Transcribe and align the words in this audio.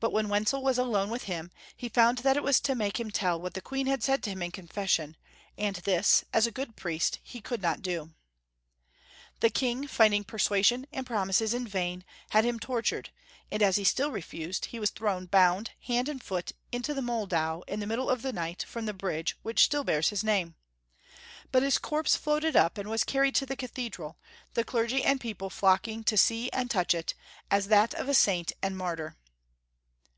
But 0.00 0.10
when 0.10 0.28
Wenzel 0.28 0.60
was 0.60 0.76
alone 0.76 1.08
with 1.08 1.26
liim, 1.26 1.52
he 1.76 1.88
found 1.88 2.18
that 2.18 2.36
it 2.36 2.42
was 2.42 2.58
to 2.62 2.74
make 2.74 2.98
him 2.98 3.12
tell 3.12 3.40
what 3.40 3.54
the 3.54 3.60
Queen 3.60 4.00
said 4.00 4.24
to 4.24 4.30
him 4.30 4.42
in 4.42 4.50
confession, 4.50 5.16
and 5.56 5.76
this, 5.76 6.24
as 6.32 6.48
a 6.48 6.50
good 6.50 6.74
priest, 6.74 7.20
he 7.22 7.40
could 7.40 7.62
not 7.62 7.80
do. 7.80 8.10
The 9.38 9.50
King 9.50 9.86
finding 9.86 10.24
persuasion 10.24 10.84
and 10.92 11.06
promises 11.06 11.54
in 11.54 11.64
vain, 11.68 12.04
had 12.30 12.44
him 12.44 12.58
tortured, 12.58 13.10
and 13.52 13.62
as 13.62 13.76
he 13.76 13.84
still 13.84 14.10
refused, 14.10 14.64
he 14.66 14.80
was 14.80 14.90
thrown 14.90 15.28
boimd 15.28 15.68
hand 15.82 16.08
and 16.08 16.20
foot 16.20 16.50
into 16.72 16.92
the 16.92 17.00
Moldau 17.00 17.60
in 17.68 17.78
the 17.78 17.86
middle 17.86 18.10
of 18.10 18.22
the 18.22 18.32
night, 18.32 18.64
from 18.64 18.86
the 18.86 18.92
bridge 18.94 19.36
which 19.42 19.62
still 19.64 19.84
bears 19.84 20.08
his 20.08 20.24
name; 20.24 20.56
but 21.52 21.62
his 21.62 21.78
corpse 21.78 22.16
floated 22.16 22.56
up, 22.56 22.78
and 22.78 22.90
was 22.90 23.04
carried 23.04 23.36
to 23.36 23.46
the 23.46 23.54
Cathedral, 23.56 24.16
the 24.54 24.64
clergy 24.64 25.04
and 25.04 25.20
people 25.20 25.50
flocking 25.50 26.02
to 26.02 26.16
see 26.16 26.50
and 26.50 26.68
touch 26.68 26.94
it, 26.94 27.14
as 27.48 27.68
that 27.68 27.94
of 27.94 28.08
a 28.08 28.12
saint 28.14 28.50
and 28.60 28.76
martyr. 28.76 29.16